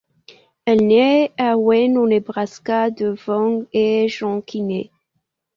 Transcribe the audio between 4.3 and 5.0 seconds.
Kinney.